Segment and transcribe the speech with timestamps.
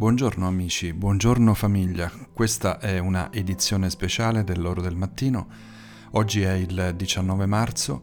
[0.00, 2.10] Buongiorno amici, buongiorno famiglia.
[2.32, 5.46] Questa è una edizione speciale dell'Oro del Mattino.
[6.12, 8.00] Oggi è il 19 marzo.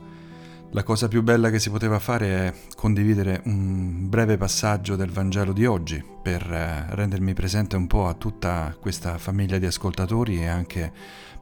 [0.74, 5.54] La cosa più bella che si poteva fare è condividere un breve passaggio del Vangelo
[5.54, 10.46] di oggi per eh, rendermi presente un po' a tutta questa famiglia di ascoltatori e
[10.46, 10.94] anche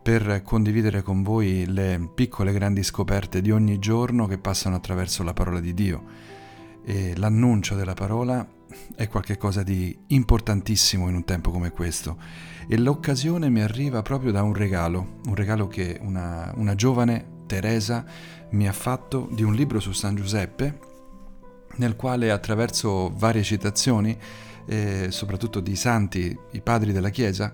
[0.01, 5.33] per condividere con voi le piccole grandi scoperte di ogni giorno che passano attraverso la
[5.33, 6.03] parola di Dio.
[6.85, 8.47] E l'annuncio della parola
[8.95, 12.17] è qualcosa di importantissimo in un tempo come questo.
[12.67, 18.03] E l'occasione mi arriva proprio da un regalo, un regalo che una, una giovane, Teresa,
[18.51, 20.79] mi ha fatto di un libro su San Giuseppe
[21.77, 24.17] nel quale attraverso varie citazioni,
[24.65, 27.53] eh, soprattutto di santi, i padri della Chiesa,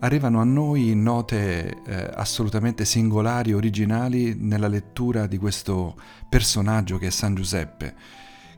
[0.00, 5.96] arrivano a noi note eh, assolutamente singolari, originali nella lettura di questo
[6.28, 7.94] personaggio che è San Giuseppe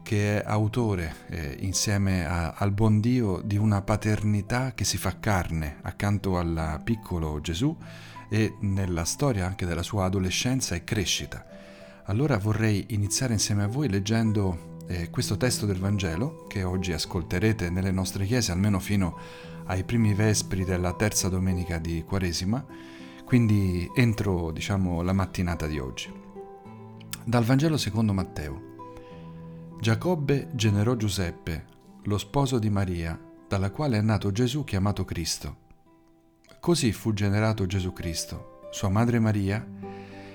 [0.03, 5.19] che è autore eh, insieme a, al buon Dio di una paternità che si fa
[5.19, 7.77] carne accanto al piccolo Gesù
[8.29, 11.47] e nella storia anche della sua adolescenza e crescita.
[12.07, 17.71] Allora vorrei iniziare insieme a voi leggendo eh, questo testo del Vangelo che oggi ascolterete
[17.71, 19.17] nelle nostre chiese almeno fino
[19.67, 22.65] ai primi vespri della terza domenica di Quaresima,
[23.25, 26.13] quindi entro diciamo la mattinata di oggi.
[27.25, 28.72] Dal Vangelo secondo Matteo.
[29.83, 31.65] Giacobbe generò Giuseppe,
[32.05, 35.57] lo sposo di Maria, dalla quale è nato Gesù chiamato Cristo.
[36.61, 38.69] Così fu generato Gesù Cristo.
[38.71, 39.67] Sua madre Maria,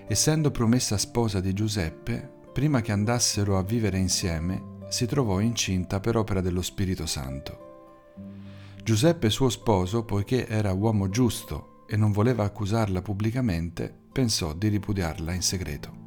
[0.06, 6.18] essendo promessa sposa di Giuseppe, prima che andassero a vivere insieme, si trovò incinta per
[6.18, 8.16] opera dello Spirito Santo.
[8.84, 15.31] Giuseppe suo sposo, poiché era uomo giusto e non voleva accusarla pubblicamente, pensò di ripudiarla
[15.31, 16.06] in segreto.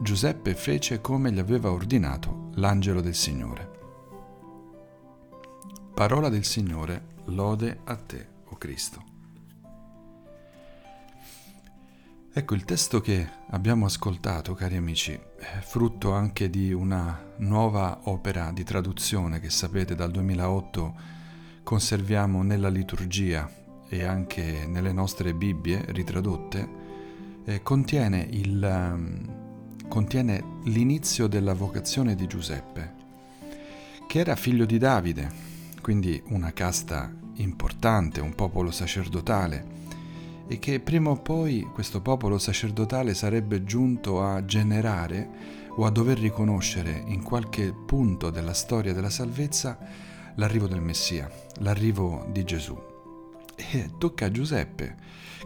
[0.00, 3.70] Giuseppe fece come gli aveva ordinato l'angelo del Signore.
[5.94, 9.04] Parola del Signore, lode a te, o oh Cristo.
[12.32, 18.50] Ecco, il testo che abbiamo ascoltato, cari amici, è frutto anche di una nuova opera
[18.52, 20.94] di traduzione che sapete dal 2008
[21.62, 23.50] conserviamo nella liturgia
[23.88, 26.68] e anche nelle nostre Bibbie ritradotte,
[27.44, 29.35] eh, contiene il, um,
[29.88, 32.94] contiene l'inizio della vocazione di Giuseppe,
[34.06, 35.30] che era figlio di Davide,
[35.80, 39.74] quindi una casta importante, un popolo sacerdotale,
[40.48, 46.18] e che prima o poi questo popolo sacerdotale sarebbe giunto a generare o a dover
[46.18, 49.78] riconoscere in qualche punto della storia della salvezza
[50.36, 52.76] l'arrivo del Messia, l'arrivo di Gesù.
[53.56, 54.96] E tocca a Giuseppe,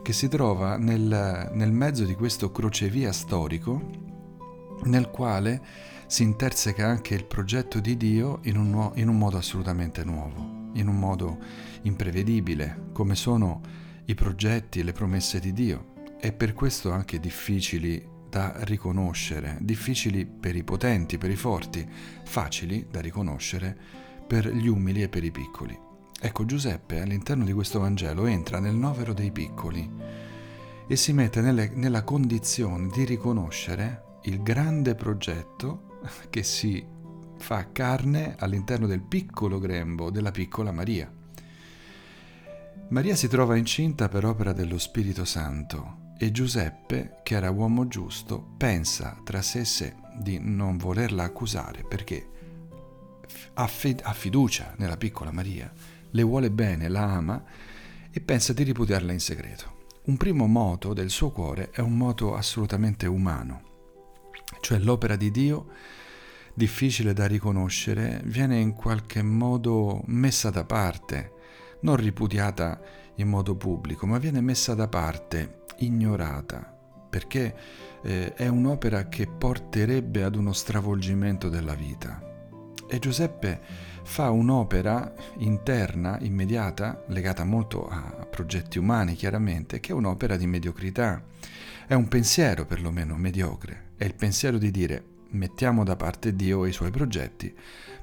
[0.03, 4.09] che si trova nel, nel mezzo di questo crocevia storico
[4.85, 5.61] nel quale
[6.07, 10.71] si interseca anche il progetto di Dio in un, nu- in un modo assolutamente nuovo,
[10.75, 11.39] in un modo
[11.83, 13.61] imprevedibile, come sono
[14.07, 20.27] i progetti e le promesse di Dio, e per questo anche difficili da riconoscere, difficili
[20.27, 21.87] per i potenti, per i forti,
[22.25, 23.77] facili da riconoscere
[24.27, 25.79] per gli umili e per i piccoli.
[26.21, 29.91] Ecco, Giuseppe all'interno di questo Vangelo entra nel novero dei piccoli
[30.87, 35.99] e si mette nelle, nella condizione di riconoscere il grande progetto
[36.29, 36.85] che si
[37.39, 41.11] fa carne all'interno del piccolo grembo della piccola Maria.
[42.89, 48.55] Maria si trova incinta per opera dello Spirito Santo e Giuseppe, che era uomo giusto,
[48.59, 52.29] pensa tra sé e sé di non volerla accusare perché
[53.55, 55.73] ha, fiducia nella piccola Maria,
[56.11, 57.43] le vuole bene, la ama
[58.11, 59.78] e pensa di ripudiarla in segreto.
[60.03, 63.69] Un primo moto del suo cuore è un moto assolutamente umano
[64.60, 65.66] cioè l'opera di Dio,
[66.54, 71.33] difficile da riconoscere, viene in qualche modo messa da parte,
[71.80, 72.80] non ripudiata
[73.16, 76.77] in modo pubblico, ma viene messa da parte, ignorata,
[77.09, 77.54] perché
[78.03, 82.28] eh, è un'opera che porterebbe ad uno stravolgimento della vita.
[82.89, 83.60] E Giuseppe
[84.03, 91.22] fa un'opera interna, immediata, legata molto a progetti umani chiaramente, che è un'opera di mediocrità.
[91.91, 96.69] È un pensiero perlomeno mediocre, è il pensiero di dire mettiamo da parte Dio e
[96.69, 97.53] i suoi progetti,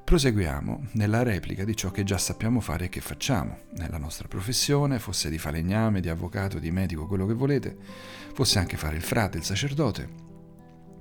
[0.03, 3.59] proseguiamo nella replica di ciò che già sappiamo fare e che facciamo.
[3.77, 7.77] Nella nostra professione, fosse di falegname, di avvocato, di medico, quello che volete,
[8.33, 10.09] fosse anche fare il frate, il sacerdote,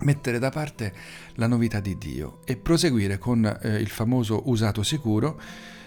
[0.03, 0.95] mettere da parte
[1.35, 5.41] la novità di Dio e proseguire con eh, il famoso usato sicuro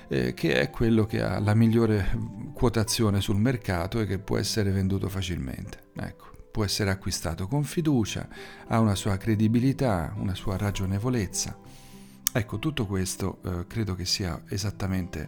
[0.10, 2.12] eh, che è quello che ha la migliore
[2.54, 5.92] quotazione sul mercato e che può essere venduto facilmente.
[5.96, 8.28] Ecco, può essere acquistato con fiducia,
[8.68, 11.58] ha una sua credibilità, una sua ragionevolezza.
[12.34, 15.26] Ecco, tutto questo eh, credo che sia esattamente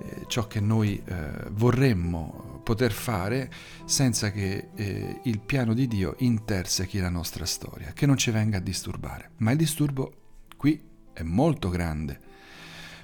[0.00, 3.52] eh, ciò che noi eh, vorremmo poter fare
[3.84, 8.56] senza che eh, il piano di Dio intersechi la nostra storia, che non ci venga
[8.56, 9.32] a disturbare.
[9.38, 10.12] Ma il disturbo
[10.56, 10.82] qui
[11.12, 12.18] è molto grande.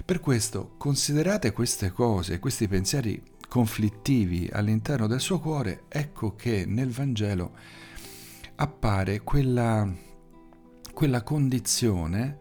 [0.03, 6.91] Per questo considerate queste cose, questi pensieri conflittivi all'interno del suo cuore, ecco che nel
[6.91, 7.51] Vangelo
[8.55, 9.91] appare quella,
[10.93, 12.37] quella condizione,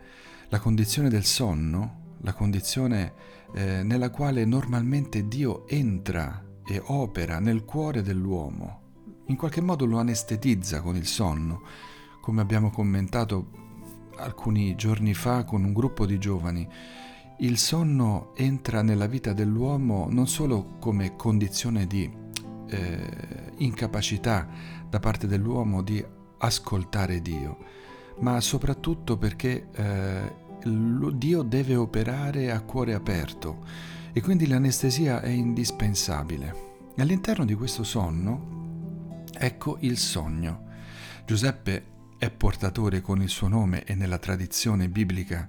[0.50, 3.12] la condizione del sonno, la condizione
[3.55, 8.82] eh, nella quale normalmente Dio entra e opera nel cuore dell'uomo.
[9.26, 11.62] In qualche modo lo anestetizza con il sonno,
[12.20, 13.66] come abbiamo commentato
[14.19, 16.69] alcuni giorni fa con un gruppo di giovani.
[17.40, 22.11] Il sonno entra nella vita dell'uomo non solo come condizione di
[22.69, 24.49] eh, incapacità
[24.88, 26.05] da parte dell'uomo di
[26.38, 27.58] ascoltare Dio,
[28.20, 33.64] ma soprattutto perché eh, Dio deve operare a cuore aperto
[34.12, 36.67] e quindi l'anestesia è indispensabile.
[36.96, 40.64] All'interno di questo sonno, ecco il sogno.
[41.25, 41.84] Giuseppe
[42.19, 45.49] è portatore con il suo nome e nella tradizione biblica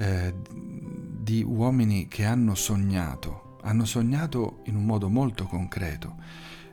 [0.00, 6.16] eh, di uomini che hanno sognato, hanno sognato in un modo molto concreto.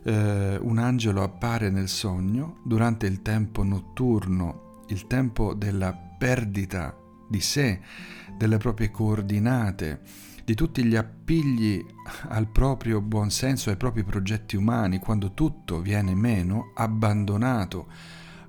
[0.04, 6.96] Eh, un angelo appare nel sogno durante il tempo notturno, il tempo della perdita
[7.28, 7.82] di sé,
[8.38, 10.02] delle proprie coordinate,
[10.46, 11.86] di tutti gli appigli
[12.30, 17.88] al proprio buonsenso, ai propri progetti umani, quando tutto viene meno, abbandonato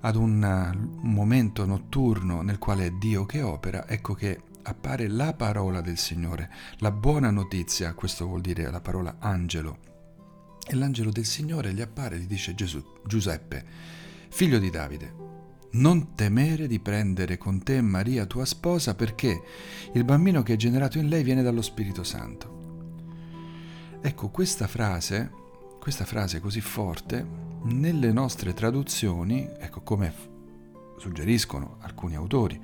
[0.01, 5.81] ad un momento notturno nel quale è Dio che opera, ecco che appare la parola
[5.81, 9.79] del Signore, la buona notizia, questo vuol dire la parola angelo.
[10.67, 13.65] E l'angelo del Signore gli appare e gli dice Gesù, Giuseppe,
[14.29, 15.15] figlio di Davide,
[15.73, 19.43] non temere di prendere con te Maria tua sposa perché
[19.93, 22.57] il bambino che è generato in lei viene dallo Spirito Santo.
[24.01, 25.31] Ecco, questa frase,
[25.81, 27.27] questa frase così forte,
[27.65, 30.37] nelle nostre traduzioni, ecco come
[30.99, 32.61] suggeriscono alcuni autori,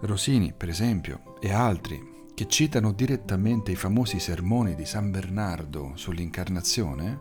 [0.00, 7.18] Rosini per esempio e altri, che citano direttamente i famosi sermoni di San Bernardo sull'incarnazione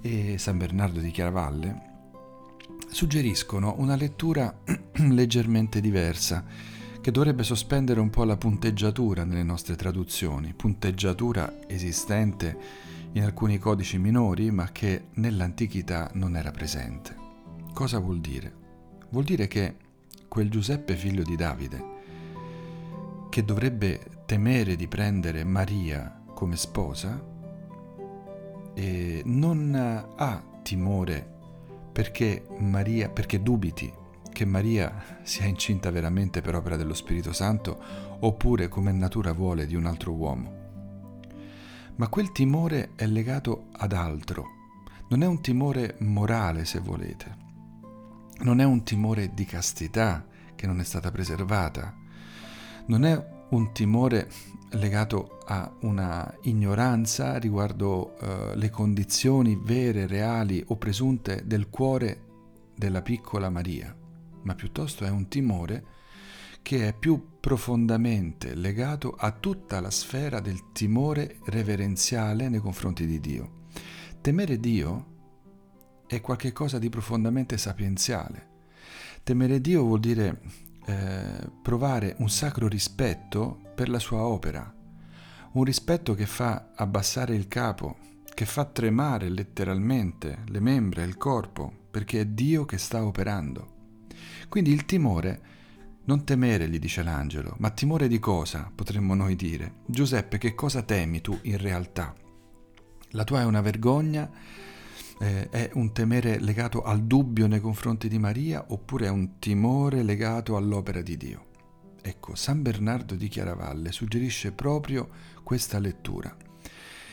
[0.00, 1.90] e San Bernardo di Chiaravalle,
[2.88, 4.54] suggeriscono una lettura
[4.94, 6.44] leggermente diversa,
[7.00, 12.56] che dovrebbe sospendere un po' la punteggiatura nelle nostre traduzioni, punteggiatura esistente
[13.12, 17.16] in alcuni codici minori ma che nell'antichità non era presente.
[17.72, 18.60] Cosa vuol dire?
[19.10, 19.74] Vuol dire che
[20.32, 21.84] quel Giuseppe figlio di Davide,
[23.28, 27.22] che dovrebbe temere di prendere Maria come sposa,
[29.24, 31.30] non ha timore
[31.92, 33.92] perché Maria, perché dubiti
[34.32, 37.78] che Maria sia incinta veramente per opera dello Spirito Santo
[38.20, 40.52] oppure come natura vuole di un altro uomo.
[41.96, 44.46] Ma quel timore è legato ad altro,
[45.10, 47.41] non è un timore morale se volete,
[48.42, 51.96] non è un timore di castità che non è stata preservata,
[52.86, 54.30] non è un timore
[54.70, 62.30] legato a una ignoranza riguardo uh, le condizioni vere, reali o presunte del cuore
[62.74, 63.94] della piccola Maria,
[64.42, 65.84] ma piuttosto è un timore
[66.62, 73.20] che è più profondamente legato a tutta la sfera del timore reverenziale nei confronti di
[73.20, 73.60] Dio.
[74.20, 75.11] Temere Dio
[76.16, 78.50] è qualcosa di profondamente sapienziale.
[79.22, 80.40] Temere Dio vuol dire
[80.84, 84.74] eh, provare un sacro rispetto per la sua opera,
[85.52, 87.96] un rispetto che fa abbassare il capo,
[88.34, 93.80] che fa tremare letteralmente le membra il corpo, perché è Dio che sta operando.
[94.48, 95.40] Quindi il timore,
[96.04, 99.76] non temere, gli dice l'angelo, ma timore di cosa, potremmo noi dire?
[99.86, 102.14] Giuseppe, che cosa temi tu in realtà?
[103.10, 104.30] La tua è una vergogna
[105.22, 110.02] eh, è un temere legato al dubbio nei confronti di Maria oppure è un timore
[110.02, 111.46] legato all'opera di Dio?
[112.02, 115.08] Ecco, San Bernardo di Chiaravalle suggerisce proprio
[115.44, 116.36] questa lettura.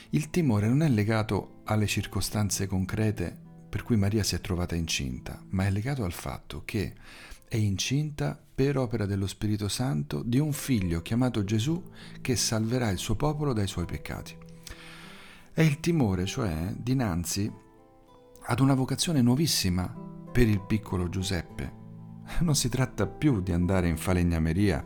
[0.10, 3.38] Il timore non è legato alle circostanze concrete
[3.70, 6.96] per cui Maria si è trovata incinta, ma è legato al fatto che
[7.48, 12.98] è incinta per opera dello Spirito Santo di un figlio chiamato Gesù che salverà il
[12.98, 14.36] suo popolo dai suoi peccati.
[15.54, 17.68] È il timore, cioè, dinanzi
[18.50, 19.88] ad una vocazione nuovissima
[20.32, 21.78] per il piccolo Giuseppe.
[22.40, 24.84] Non si tratta più di andare in falegnameria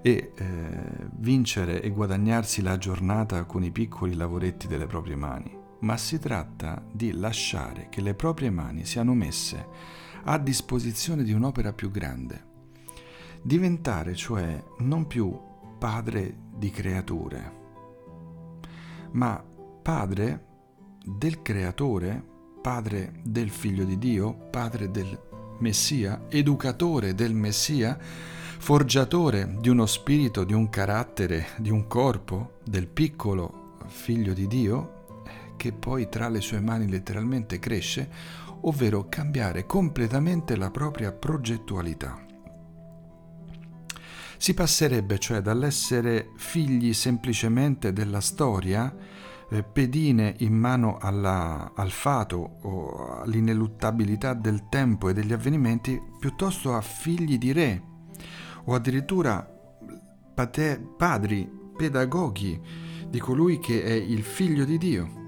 [0.00, 5.98] e eh, vincere e guadagnarsi la giornata con i piccoli lavoretti delle proprie mani, ma
[5.98, 9.66] si tratta di lasciare che le proprie mani siano messe
[10.24, 12.50] a disposizione di un'opera più grande.
[13.42, 15.38] Diventare cioè non più
[15.78, 17.52] padre di creature,
[19.12, 19.44] ma
[19.82, 20.46] padre
[21.04, 22.30] del creatore,
[22.62, 25.20] padre del figlio di Dio, padre del
[25.58, 32.86] Messia, educatore del Messia, forgiatore di uno spirito, di un carattere, di un corpo, del
[32.86, 35.24] piccolo figlio di Dio,
[35.56, 38.08] che poi tra le sue mani letteralmente cresce,
[38.60, 42.24] ovvero cambiare completamente la propria progettualità.
[44.36, 48.92] Si passerebbe cioè dall'essere figli semplicemente della storia,
[49.52, 56.74] eh, pedine in mano alla, al fato o all'ineluttabilità del tempo e degli avvenimenti, piuttosto
[56.74, 57.82] a figli di re,
[58.64, 59.46] o addirittura
[60.34, 62.60] pate- padri, pedagoghi
[63.08, 65.20] di colui che è il figlio di Dio.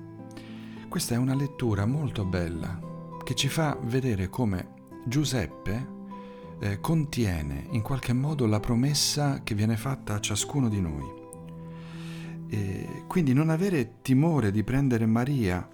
[0.88, 2.80] Questa è una lettura molto bella
[3.22, 4.68] che ci fa vedere come
[5.06, 5.92] Giuseppe
[6.60, 11.13] eh, contiene in qualche modo la promessa che viene fatta a ciascuno di noi.
[12.54, 15.68] E quindi non avere timore di prendere Maria,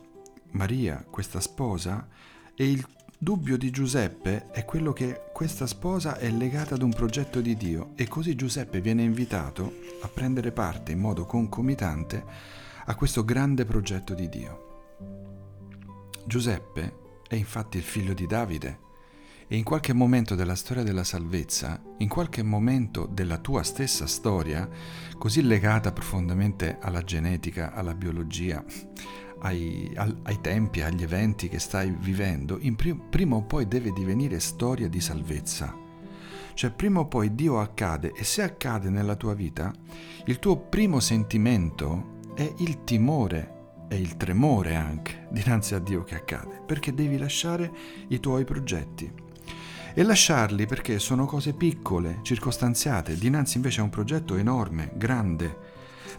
[0.53, 2.09] Maria, questa sposa,
[2.55, 2.83] e il
[3.19, 7.91] dubbio di Giuseppe è quello che questa sposa è legata ad un progetto di Dio
[7.97, 12.25] e così Giuseppe viene invitato a prendere parte in modo concomitante
[12.87, 14.95] a questo grande progetto di Dio.
[16.25, 16.95] Giuseppe
[17.29, 18.89] è infatti il figlio di Davide
[19.53, 24.69] e in qualche momento della storia della salvezza, in qualche momento della tua stessa storia,
[25.19, 28.65] così legata profondamente alla genetica, alla biologia,
[29.41, 34.89] ai, ai, tempi, agli eventi che stai vivendo, prim- prima o poi deve divenire storia
[34.89, 35.77] di salvezza.
[36.55, 39.73] Cioè prima o poi Dio accade e se accade nella tua vita,
[40.27, 46.15] il tuo primo sentimento è il timore e il tremore anche dinanzi a Dio che
[46.15, 47.73] accade, perché devi lasciare
[48.11, 49.29] i tuoi progetti.
[49.93, 55.59] E lasciarli perché sono cose piccole, circostanziate, dinanzi invece a un progetto enorme, grande,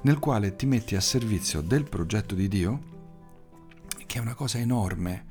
[0.01, 2.91] nel quale ti metti a servizio del progetto di Dio
[4.11, 5.23] che è una cosa enorme,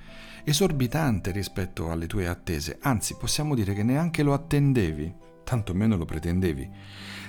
[0.42, 6.70] esorbitante rispetto alle tue attese, anzi possiamo dire che neanche lo attendevi, tantomeno lo pretendevi.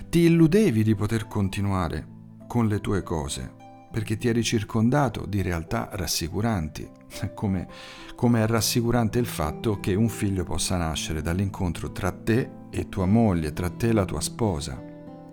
[0.08, 2.08] Ti illudevi di poter continuare
[2.48, 3.54] con le tue cose,
[3.92, 6.90] perché ti eri circondato di realtà rassicuranti,
[7.34, 7.68] come,
[8.16, 13.06] come è rassicurante il fatto che un figlio possa nascere dall'incontro tra te e tua
[13.06, 14.82] moglie, tra te e la tua sposa.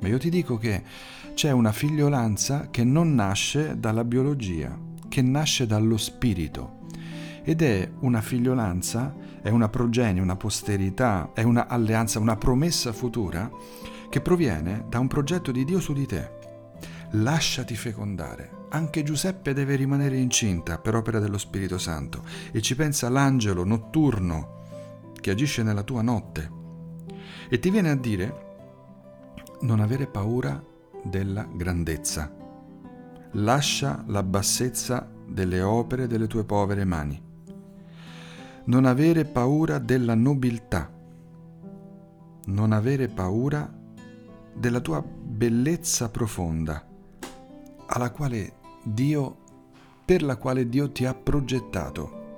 [0.00, 0.82] Ma io ti dico che
[1.34, 4.76] c'è una figliolanza che non nasce dalla biologia,
[5.08, 6.76] che nasce dallo spirito
[7.42, 13.50] ed è una figliolanza, è una progenie, una posterità, è una alleanza, una promessa futura
[14.10, 16.30] che proviene da un progetto di Dio su di te.
[17.12, 18.57] Lasciati fecondare.
[18.70, 22.22] Anche Giuseppe deve rimanere incinta per opera dello Spirito Santo
[22.52, 24.56] e ci pensa l'angelo notturno
[25.18, 26.50] che agisce nella tua notte.
[27.48, 28.46] E ti viene a dire
[29.60, 30.62] non avere paura
[31.02, 32.30] della grandezza.
[33.32, 37.20] Lascia la bassezza delle opere delle tue povere mani.
[38.64, 40.92] Non avere paura della nobiltà,
[42.44, 43.72] non avere paura
[44.54, 46.86] della tua bellezza profonda,
[47.86, 48.56] alla quale
[48.92, 49.36] Dio,
[50.04, 52.36] per la quale Dio ti ha progettato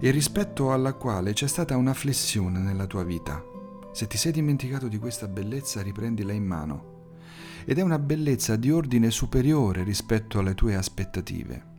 [0.00, 3.42] e rispetto alla quale c'è stata una flessione nella tua vita.
[3.92, 6.92] Se ti sei dimenticato di questa bellezza, riprendila in mano
[7.64, 11.72] ed è una bellezza di ordine superiore rispetto alle tue aspettative.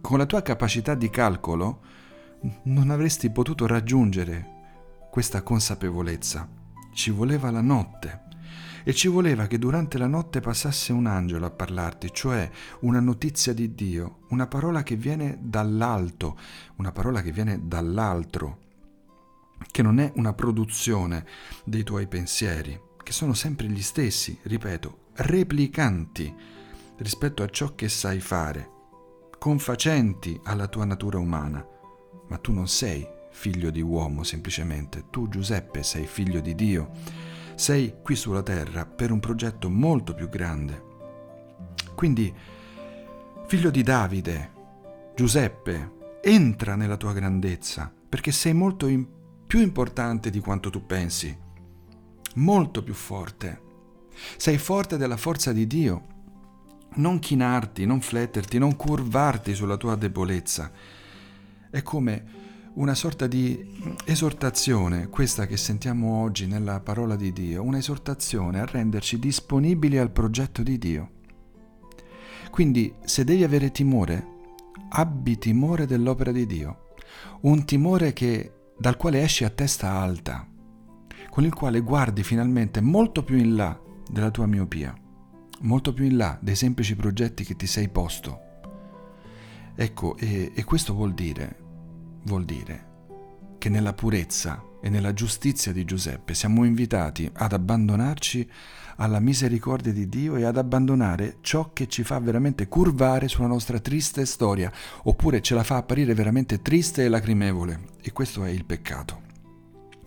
[0.00, 1.80] Con la tua capacità di calcolo
[2.64, 4.58] non avresti potuto raggiungere
[5.10, 6.48] questa consapevolezza.
[6.94, 8.28] Ci voleva la notte
[8.84, 13.52] e ci voleva che durante la notte passasse un angelo a parlarti, cioè una notizia
[13.52, 16.38] di Dio, una parola che viene dall'alto,
[16.76, 18.58] una parola che viene dall'altro,
[19.70, 21.26] che non è una produzione
[21.64, 26.34] dei tuoi pensieri, che sono sempre gli stessi, ripeto, replicanti
[26.98, 28.70] rispetto a ciò che sai fare,
[29.38, 31.66] confacenti alla tua natura umana.
[32.28, 36.90] Ma tu non sei figlio di uomo semplicemente, tu Giuseppe sei figlio di Dio,
[37.60, 40.82] sei qui sulla terra per un progetto molto più grande.
[41.94, 42.34] Quindi,
[43.46, 44.52] figlio di Davide,
[45.14, 49.06] Giuseppe, entra nella tua grandezza, perché sei molto in-
[49.46, 51.36] più importante di quanto tu pensi
[52.36, 53.60] molto più forte.
[54.38, 56.06] Sei forte della forza di Dio.
[56.94, 60.72] Non chinarti, non fletterti, non curvarti sulla tua debolezza.
[61.68, 62.24] È come
[62.80, 69.18] una sorta di esortazione, questa che sentiamo oggi nella parola di Dio, un'esortazione a renderci
[69.18, 71.10] disponibili al progetto di Dio.
[72.50, 74.26] Quindi se devi avere timore,
[74.92, 76.94] abbi timore dell'opera di Dio,
[77.42, 80.48] un timore che, dal quale esci a testa alta,
[81.28, 83.78] con il quale guardi finalmente molto più in là
[84.10, 84.96] della tua miopia,
[85.60, 88.40] molto più in là dei semplici progetti che ti sei posto.
[89.74, 91.59] Ecco, e, e questo vuol dire,
[92.24, 92.88] vuol dire
[93.58, 98.48] che nella purezza e nella giustizia di Giuseppe siamo invitati ad abbandonarci
[98.96, 103.78] alla misericordia di Dio e ad abbandonare ciò che ci fa veramente curvare sulla nostra
[103.78, 104.70] triste storia,
[105.04, 107.80] oppure ce la fa apparire veramente triste e lacrimevole.
[108.02, 109.22] E questo è il peccato.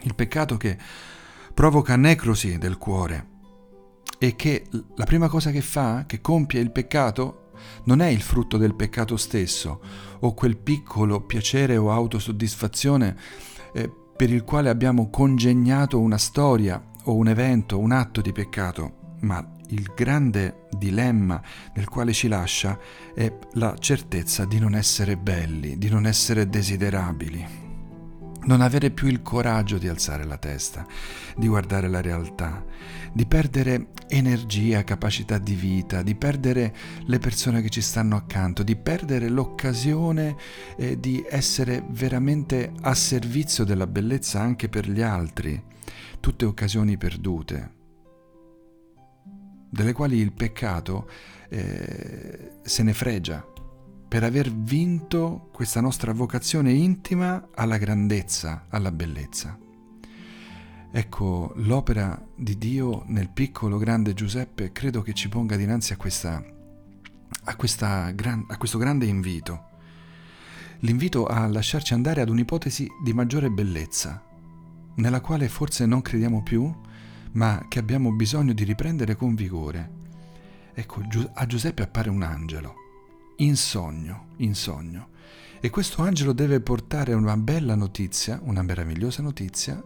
[0.01, 0.77] Il peccato che
[1.53, 3.31] provoca necrosi del cuore
[4.19, 4.65] e che
[4.95, 7.49] la prima cosa che fa, che compie il peccato,
[7.85, 9.81] non è il frutto del peccato stesso
[10.23, 13.15] o quel piccolo piacere o autosoddisfazione
[13.73, 19.15] eh, per il quale abbiamo congegnato una storia o un evento, un atto di peccato,
[19.21, 21.41] ma il grande dilemma
[21.75, 22.77] nel quale ci lascia
[23.13, 27.62] è la certezza di non essere belli, di non essere desiderabili
[28.45, 30.85] non avere più il coraggio di alzare la testa,
[31.35, 32.63] di guardare la realtà,
[33.13, 36.73] di perdere energia, capacità di vita, di perdere
[37.05, 40.35] le persone che ci stanno accanto, di perdere l'occasione
[40.77, 45.61] eh, di essere veramente a servizio della bellezza anche per gli altri,
[46.19, 47.71] tutte occasioni perdute,
[49.69, 51.09] delle quali il peccato
[51.49, 53.52] eh, se ne fregia
[54.13, 59.57] per aver vinto questa nostra vocazione intima alla grandezza, alla bellezza.
[60.91, 66.45] Ecco, l'opera di Dio nel piccolo grande Giuseppe credo che ci ponga dinanzi a, questa,
[67.45, 69.69] a, questa gran, a questo grande invito.
[70.81, 74.23] L'invito a lasciarci andare ad un'ipotesi di maggiore bellezza,
[74.97, 76.71] nella quale forse non crediamo più,
[77.31, 79.89] ma che abbiamo bisogno di riprendere con vigore.
[80.75, 81.01] Ecco,
[81.33, 82.81] a Giuseppe appare un angelo
[83.37, 85.09] in sogno, in sogno.
[85.59, 89.81] E questo angelo deve portare una bella notizia, una meravigliosa notizia,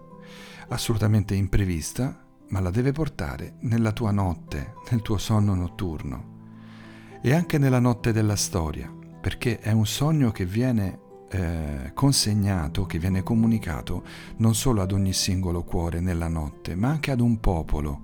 [0.70, 6.36] assolutamente imprevista, ma la deve portare nella tua notte, nel tuo sonno notturno
[7.22, 13.00] e anche nella notte della storia, perché è un sogno che viene eh, consegnato, che
[13.00, 14.04] viene comunicato
[14.38, 18.02] non solo ad ogni singolo cuore nella notte, ma anche ad un popolo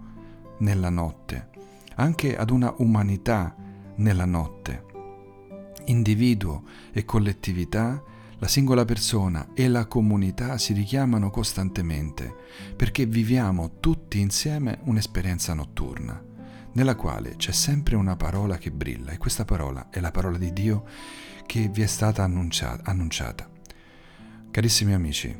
[0.60, 1.50] nella notte,
[1.96, 3.56] anche ad una umanità
[3.96, 4.92] nella notte
[5.86, 8.02] individuo e collettività,
[8.40, 12.36] la singola persona e la comunità si richiamano costantemente
[12.76, 16.22] perché viviamo tutti insieme un'esperienza notturna,
[16.74, 20.52] nella quale c'è sempre una parola che brilla e questa parola è la parola di
[20.52, 20.84] Dio
[21.46, 23.50] che vi è stata annunciata.
[24.52, 25.34] Carissimi amici,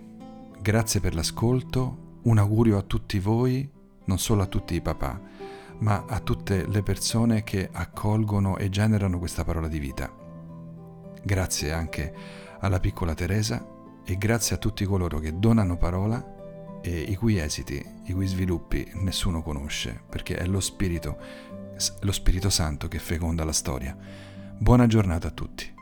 [0.62, 3.70] grazie per l'ascolto, un augurio a tutti voi,
[4.06, 5.20] non solo a tutti i papà,
[5.80, 10.23] ma a tutte le persone che accolgono e generano questa parola di vita.
[11.26, 12.14] Grazie anche
[12.60, 13.66] alla piccola Teresa
[14.06, 18.92] e grazie a tutti coloro che donano parola e i cui esiti, i cui sviluppi
[18.96, 21.18] nessuno conosce, perché è lo Spirito,
[22.02, 23.96] lo Spirito Santo che feconda la storia.
[24.58, 25.73] Buona giornata a tutti.